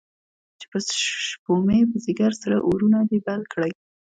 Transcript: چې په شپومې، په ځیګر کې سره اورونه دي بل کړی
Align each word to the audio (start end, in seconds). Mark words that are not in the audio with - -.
چې 0.59 0.65
په 0.71 0.77
شپومې، 1.29 1.79
په 1.91 1.97
ځیګر 2.05 2.31
کې 2.33 2.39
سره 2.43 2.57
اورونه 2.67 2.99
دي 3.09 3.19
بل 3.25 3.41
کړی 3.53 3.71